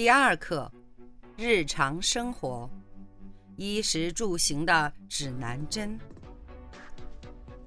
[0.00, 0.72] 第二课：
[1.36, 2.70] 日常生活
[3.56, 6.00] 衣食住行的指南针。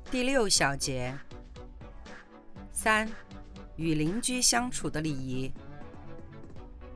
[0.09, 1.16] 第六小节
[2.72, 3.08] 三。
[3.76, 5.52] 与邻居相处的礼仪，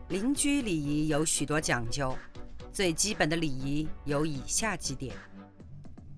[0.10, 2.18] 邻居礼仪有许多讲究。
[2.74, 5.16] 最基本的礼仪有以下几点：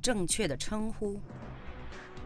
[0.01, 1.19] 正确的称呼。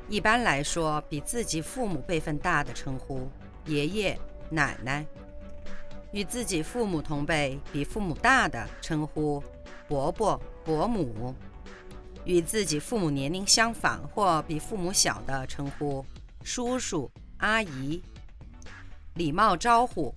[0.08, 3.28] 一般来说，比自己父母辈分大的称呼
[3.66, 4.20] 爷爷
[4.52, 5.04] 奶奶；
[6.14, 9.44] 与自己父母同辈、比父母大的称呼
[9.88, 11.34] 伯伯伯母；
[12.24, 16.06] 与自己父母年龄相仿或比父母小的称呼
[16.44, 18.02] 叔叔阿姨。
[19.16, 20.14] 礼貌招呼，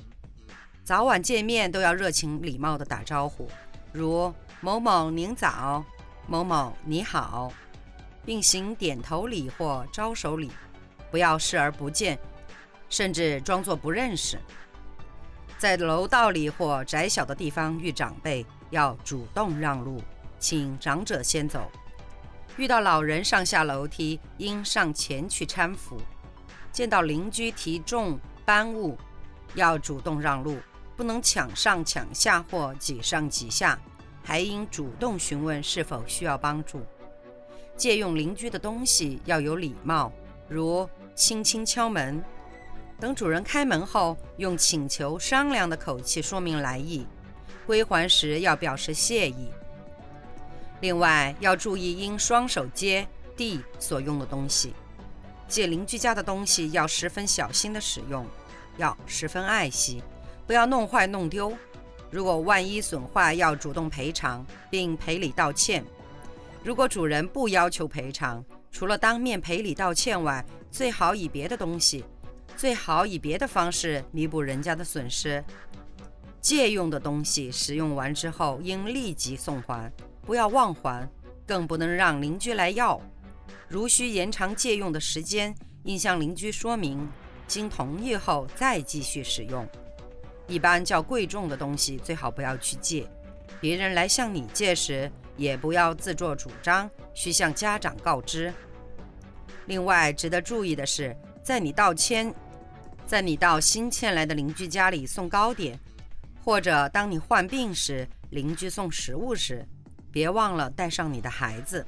[0.85, 3.49] 早晚见面都要热情礼貌地打招呼，
[3.91, 5.83] 如某某您早，
[6.27, 7.51] 某某你好，
[8.23, 10.51] 并行点头礼或招手礼，
[11.11, 12.19] 不要视而不见，
[12.91, 14.39] 甚至装作不认识。
[15.59, 20.03] 在楼道里或窄小的地方遇长辈，要主动让路，
[20.39, 21.71] 请长者先走。
[22.57, 25.99] 遇到老人上下楼梯，应上前去搀扶。
[26.73, 28.19] 见到邻居提重。
[28.47, 28.97] 搬物
[29.57, 30.59] 要主动让路，
[30.97, 33.77] 不能抢上抢下或挤上挤下，
[34.23, 36.81] 还应主动询问是否需要帮助。
[37.77, 40.13] 借用邻居的东西要有礼貌，
[40.49, 42.25] 如轻轻敲门，
[42.99, 47.07] 等主人开门后，用请求、商量的口气说明来意，
[47.67, 49.51] 归还时要表示谢意。
[50.81, 53.07] 另外要注意应双手接
[53.37, 54.75] 地所用的东西。
[55.47, 58.27] 借邻居家的东西要十分小心的使用，
[58.79, 60.03] 要十分爱惜，
[60.47, 61.57] 不要弄坏弄丢。
[62.11, 65.85] 如果万一损坏，要主动赔偿并赔礼道歉。
[66.65, 72.05] 如果主人不要求赔偿，除了当面赔礼道歉外，最好以别的东西，
[72.57, 75.45] 最好以别的方式弥补人家的损失。
[76.41, 81.09] 借用的东西使用完之后应立即送还，不要忘还，
[81.45, 83.01] 更不能让邻居来要。
[83.69, 87.09] 如需延长借用的时间，应向邻居说明，
[87.49, 89.67] 经同意后再继续使用。
[90.47, 93.09] 一般较贵重的东西最好不要去借，
[93.61, 98.55] 别人来向你借时，也不要自作主张，需向家长告知。
[99.67, 102.33] 另外值得注意的是，在你道歉，
[103.07, 105.79] 在你到新迁来的邻居家里送糕点，
[106.45, 109.65] 或者当你患病时，邻居送食物时，
[110.11, 111.87] 别忘了带上你的孩子。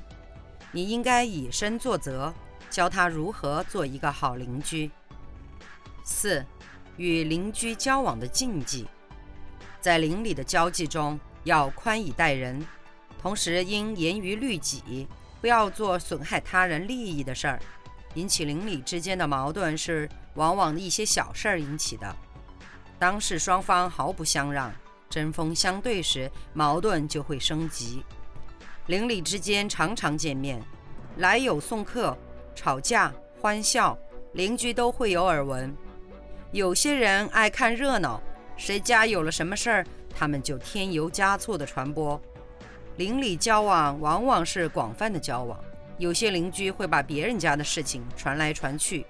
[0.71, 2.33] 你应该以身作则，
[2.71, 4.89] 教他如何做一个好邻居。
[6.05, 6.45] 四、
[6.97, 8.87] 与邻居交往的禁忌，
[9.81, 12.65] 在邻里的交际中要宽以待人，
[13.21, 15.09] 同时应严于律己，
[15.41, 17.61] 不要做损害他人利益的事儿。
[18.15, 22.15] 引起邻里之间的矛盾是往往一些小事儿引起的，
[22.97, 24.73] 当事双方毫不相让，
[25.11, 28.05] 针锋相对时，矛盾就会升级。
[28.87, 30.63] 邻里之间常常见面，
[31.17, 32.17] 来友送客、
[32.55, 33.99] 吵架、欢笑，
[34.35, 35.75] 邻居都会有耳闻。
[36.53, 38.23] 有些人爱看热闹，
[38.57, 42.19] 谁家有了什么事儿，他们就添油加醋的传播。
[42.97, 45.59] 邻里交往往往是广泛的交往，
[45.99, 49.05] 有些邻居会把别人家的事情传来传去，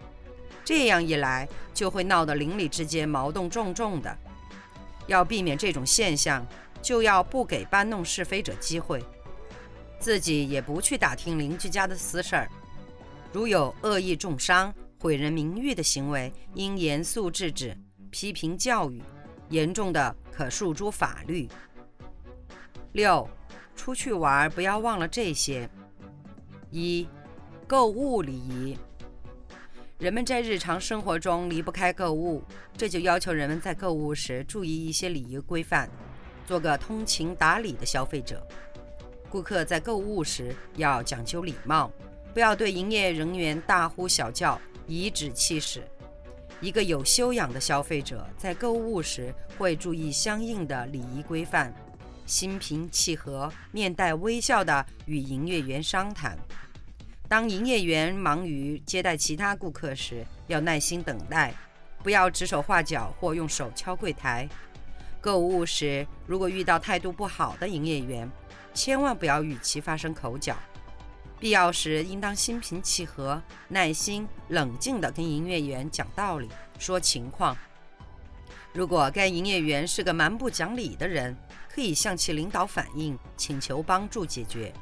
[0.68, 4.18] 这样一来就会闹得邻里之间矛盾重重的。
[5.06, 6.46] 要避免这种现象，
[6.82, 9.02] 就要不给搬弄是非者机会。
[9.98, 12.50] 自己也不去打听邻居家的私事儿，
[13.32, 14.70] 如有恶意重伤、
[15.00, 17.74] 毁人名誉的行为，应严肃制止，
[18.10, 19.02] 批评教育，
[19.48, 21.48] 严重的可诉诸法律。
[22.92, 23.26] 六，
[23.74, 25.66] 出去玩不要忘了这些：
[26.70, 27.08] 一、
[27.66, 28.76] 购物礼仪。
[29.98, 32.40] 人们在日常生活中离不开购物，
[32.76, 35.88] 这就要求人们在购物时注意一些礼仪规范，
[36.46, 38.46] 做个通情达理的消费者。
[39.28, 41.90] 顾客在购物时要讲究礼貌，
[42.32, 45.82] 不要对营业人员大呼小叫、颐指气使。
[46.60, 51.74] 一个有修养的消费者在购物时会注意相应的礼仪规范，
[52.24, 56.38] 心平气和、面带微笑地与营业员商谈。
[57.28, 61.52] 当营业员忙于接待其他顾客时，要耐心等待，
[62.02, 64.48] 不要指手画脚或用手敲柜台。
[65.20, 68.30] 购物时，如果遇到态度不好的营业员，
[68.72, 70.56] 千万不要与其发生口角。
[71.38, 76.48] 必要时，应当心平气和、耐心、冷静地跟营业员讲道理、
[76.78, 77.54] 说情况。
[78.72, 81.36] 如果该营业员是个蛮不讲理的人，
[81.68, 84.72] 可以向其领导反映，请求帮助解决。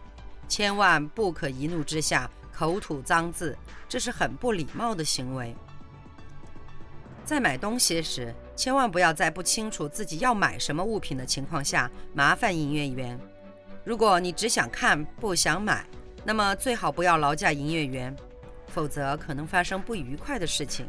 [0.49, 3.57] 千万不可一怒之下口吐脏字，
[3.89, 5.55] 这是很不礼貌的行为。
[7.25, 13.19] 在买东西时，千万不要在不清楚自己要买什么物品的情况下麻烦营业员。
[13.85, 15.85] 如果你只想看不想买，
[16.25, 18.15] 那么最好不要劳驾营业员，
[18.69, 20.89] 否则可能发生不愉快的事情。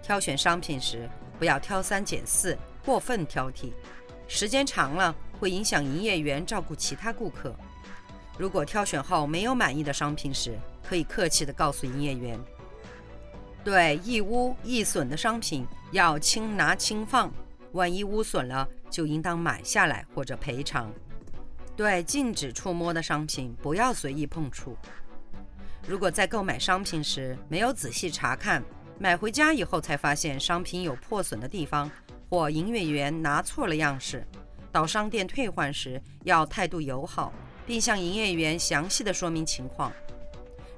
[0.00, 3.72] 挑选商品时，不要挑三拣四，过分挑剔，
[4.26, 7.54] 时间长了会影响营业员照顾其他顾客。
[8.38, 12.38] 如果挑选后没有满意的商品时，可以客气地告诉营业员。
[13.64, 17.32] 对易污易损的商品要轻拿轻放，
[17.72, 20.92] 万一污损了，就应当买下来或者赔偿。
[21.76, 24.76] 对禁止触摸的商品不要随意碰触。
[25.86, 28.62] 如果在购买商品时没有仔细查看，
[28.98, 31.90] 买回家以后才发现商品有破损的地方，
[32.28, 34.26] 或营业员拿错了样式，
[34.70, 37.32] 到商店退换时要态度友好，
[37.66, 39.92] 并向营业员详细的说明情况。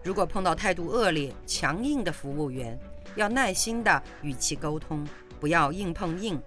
[0.02, 2.78] 如果碰到态度恶劣、强硬的服务员，
[3.16, 5.06] 要耐心的与其沟通，
[5.40, 6.40] 不要硬碰硬，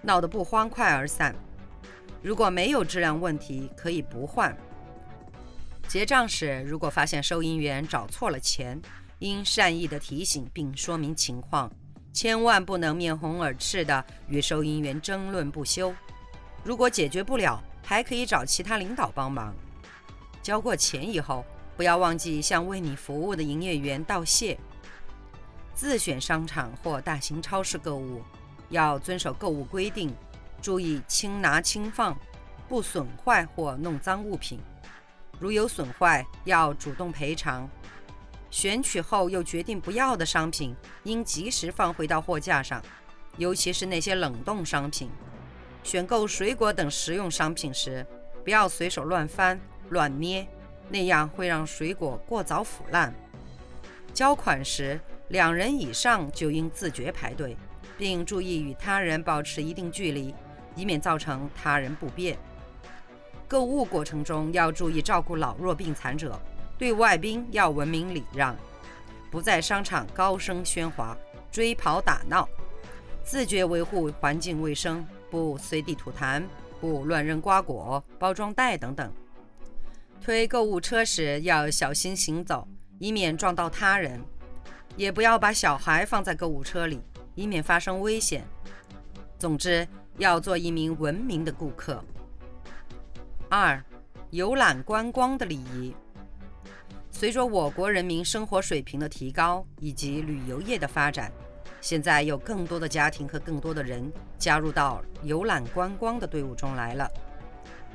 [0.00, 1.34] 闹得不欢快而散。
[2.20, 4.56] 如果没有质量问题，可以不换。
[5.88, 8.80] 结账时，如果发现收银员找错了钱，
[9.18, 11.70] 应善意的提醒并说明情况，
[12.12, 15.94] 千万不能面红耳赤的与收银员争论不休。
[16.64, 19.54] 如果解决不了，还可以找其他领导帮忙。
[20.42, 21.44] 交过钱以后，
[21.76, 24.58] 不要忘记向为你服务的营业员道谢。
[25.74, 28.22] 自选商场或大型超市购物，
[28.68, 30.14] 要遵守购物规定。
[30.60, 32.16] 注意轻拿轻放，
[32.68, 34.60] 不损坏或弄脏物品。
[35.40, 37.68] 如有损坏，要主动赔偿。
[38.48, 42.80] 选取后又决定不要的商品，应及时放回到货架上，
[43.38, 45.10] 尤其是那些冷冻商品。
[45.82, 48.06] 选购水果等食用商品时，
[48.44, 50.46] 不要随手乱翻、乱捏，
[50.88, 53.14] 那样会让水果过早腐烂。
[54.14, 57.56] 交款时，两人以上就应自觉排队，
[57.98, 60.34] 并注意与他人保持一定距离。
[60.74, 62.34] 以免造成他人不便。
[63.46, 66.40] 购物过程中要注意照顾老弱病残者，
[66.78, 68.56] 对外宾要文明礼让，
[69.30, 71.14] 不在商场高声喧哗、
[71.50, 72.48] 追跑打闹，
[73.22, 76.44] 自觉维护环境卫生，不随地吐痰，
[76.78, 79.10] 不乱扔瓜果、包装袋等等。
[80.20, 82.68] 推购物车时要小心行走，
[82.98, 84.20] 以免撞到他人，
[84.94, 87.00] 也不要把小孩放在购物车里，
[87.34, 88.44] 以免发生危险。
[89.38, 89.88] 总之。
[90.18, 92.04] 要做一名文明的顾客。
[93.48, 93.82] 二、
[94.28, 95.94] 游览观光的礼仪。
[97.10, 101.32] 随着我国人民生活水平的提高以及旅游业的发展，
[101.82, 107.10] 现在有更多的家庭和更多的人加入到游览观光的队伍中来了，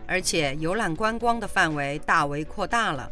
[0.06, 3.10] 而且游览观光的范围大为扩大了。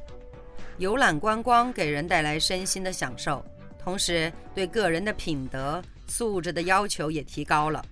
[0.78, 3.44] 游览观光给人带来身心的享受，
[3.82, 7.84] 同时对个人的品德素质的要求也提高了。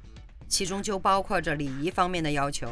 [0.50, 2.70] 其中就包括着礼仪方面的要求，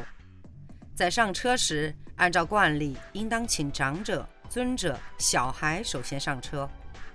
[0.94, 6.70] 在上车时，按照惯例，应当请长者、尊者、小孩首先上车，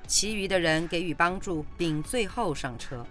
[0.07, 3.05] 其余的人给予帮助，并最后上车。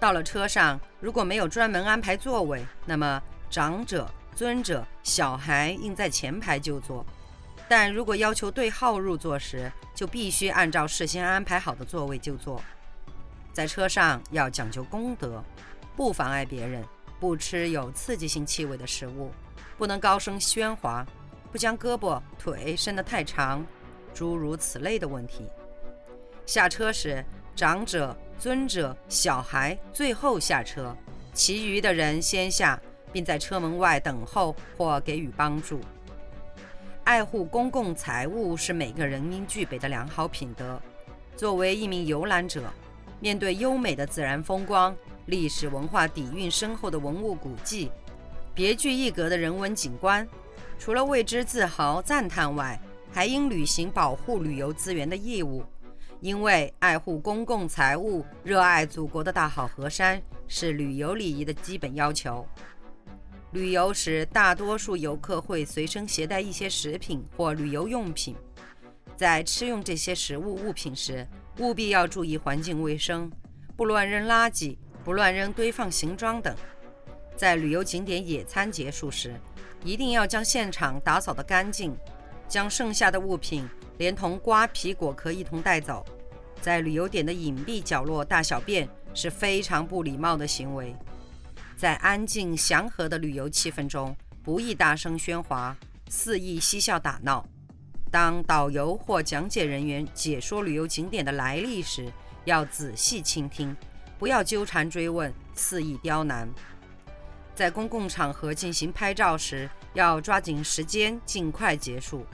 [0.00, 7.04] 到了车上，如果没有专门安排座位，那么长者、尊者、小孩应在前排就坐；
[7.68, 12.60] 但如果要求对号入座时，就必须按照事先安排好的座位就坐。
[13.52, 15.42] 在车上要讲究功德。
[15.96, 16.84] 不妨碍别人，
[17.20, 19.30] 不吃有刺激性气味的食物，
[19.78, 21.06] 不能高声喧哗，
[21.52, 23.64] 不将胳膊腿伸得太长，
[24.12, 25.48] 诸如此类的问题。
[26.46, 27.24] 下车时，
[27.56, 30.94] 长者、尊者、小孩最后下车，
[31.32, 32.80] 其余的人先下，
[33.12, 35.80] 并在车门外等候或给予帮助。
[37.04, 40.80] 爱护公共财物是每个人应具备的良好品德。
[41.36, 42.62] 作为一名游览者，
[43.20, 44.94] 面对优美的自然风光。
[45.26, 47.90] 历史文化底蕴深厚的文物古迹，
[48.54, 50.28] 别具一格的人文景观，
[50.78, 52.78] 除了为之自豪赞叹外，
[53.10, 55.64] 还应履行保护旅游资源的义务。
[56.20, 62.46] 因为爱护公共财物、热爱祖国的大好河山是旅游礼仪的基本要求。
[63.52, 68.34] 旅游时，大多数游客会随身携带一些食品或旅游用品，
[69.16, 71.26] 在吃用这些食物物品时，
[71.58, 73.30] 务必要注意环境卫生。
[73.76, 76.54] 不乱扔垃圾，不乱扔堆放行装等。
[77.36, 79.34] 在旅游景点野餐结束时，
[79.84, 81.96] 一定要将现场打扫得干净，
[82.48, 86.04] 将剩下的物品连同瓜皮果壳一同带走。
[86.60, 90.94] 在旅游点的隐蔽角落大小便是非常不礼貌的行为。
[91.76, 95.76] 在安静祥和的旅游气氛中，不宜大声喧哗、
[96.08, 97.46] 肆意嬉笑打闹。
[98.10, 102.10] 当导游或讲解人员解说旅游景点的来历时，
[102.44, 103.76] 要仔细倾听，
[104.18, 106.48] 不要纠缠追问、肆意刁难。
[107.54, 112.26] 在公共场合进行拍照时，要抓紧时间，尽快结束。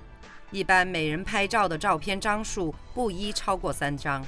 [0.50, 4.24] 一般每人拍照的照片张数不宜超过三张。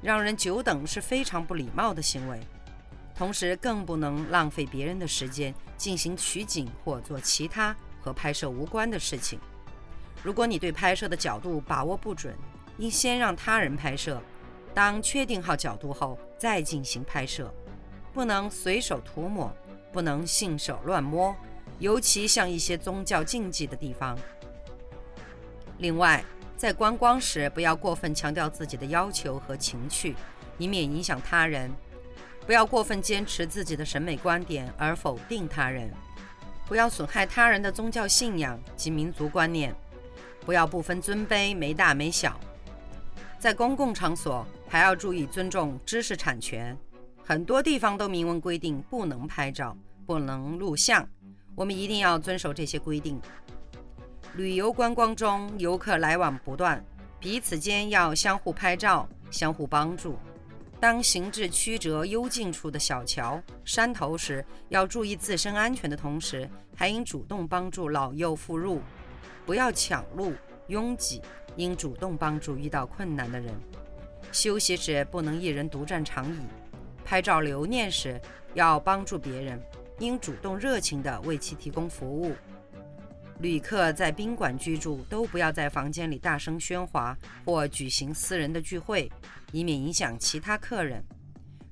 [0.00, 2.38] 让人久等是非常不礼貌的行为，
[3.14, 9.40] 同时更不能浪费别人的时间进行取景或做其他和拍摄无关的事情。
[10.22, 12.36] 如果你对拍摄的角度把握不准，
[12.78, 14.22] 应先让他人拍摄，
[14.72, 17.52] 当确定好角度后再进行拍摄。
[18.12, 19.52] 不能随手涂抹，
[19.94, 21.34] 不能信手乱摸，
[21.78, 24.18] 尤其像一些宗教禁忌的地方。
[25.78, 26.24] 另外，
[26.56, 30.16] 在观光时不要过分强调自己的要求和情趣，
[30.58, 31.70] 以免影响他人；
[32.44, 35.88] 不要过分坚持自己的审美观点而否定他人；
[36.66, 39.72] 不要损害他人的宗教信仰及民族观念。
[40.44, 42.38] 不要不分尊卑、没大没小，
[43.38, 46.76] 在公共场所还要注意尊重知识产权。
[47.26, 51.08] 很多地方都明文规定不能拍照、不能录像，
[51.54, 53.18] 我们一定要遵守这些规定。
[54.34, 56.84] 旅游观光中，游客来往不断，
[57.18, 60.18] 彼此间要相互拍照、相互帮助。
[60.78, 68.80] 当行至曲折幽静处的小桥、山头时，要注意自身安全的同时，还应主动帮助老幼妇孺。
[69.46, 70.34] 不要抢路、
[70.66, 71.22] 拥挤，
[71.56, 73.54] 应主动帮助遇到困难的人。
[74.30, 76.38] 休息时不能一人独占长椅。
[77.04, 78.20] 拍照留念时
[78.54, 79.60] 要帮助别人，
[79.98, 82.32] 应主动热情地为其提供服务。
[83.40, 89.10] 旅客在宾馆居住都不要在房间里大声喧哗或举行私人的聚会，
[89.52, 91.04] 以免影响其他客人。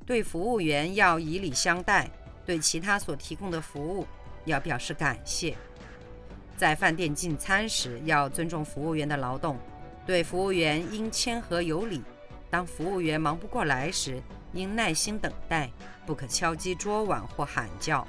[0.04, 2.10] 对服务员要以礼相待，
[2.44, 4.06] 对其他所提供的服务
[4.44, 5.56] 要表示感谢。
[6.56, 9.56] 在饭店进餐时，要尊重服务员的劳动，
[10.04, 12.02] 对服务员应谦和有礼。
[12.50, 14.20] 当服务员忙不过来时，
[14.52, 15.70] 应耐心等待，
[16.06, 18.06] 不可敲击桌碗或喊叫。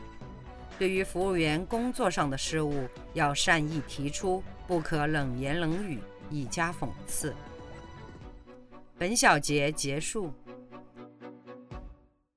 [0.80, 7.36] 对于服务员工作上的失误，要善意提出，不可冷言冷语，以加讽刺。
[8.98, 10.34] 本小节结束。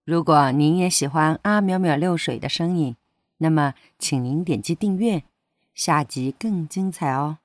[0.05, 2.97] 如果您也喜欢阿淼淼六水的声音，
[3.39, 5.25] 那么请您点击订阅。
[5.75, 7.39] 下集更精彩哦！